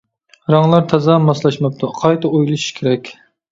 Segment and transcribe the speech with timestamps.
[0.55, 3.15] رەڭلەر تازا ماسلاشماپتۇ، قايتا ئويلىشىش كېرەك.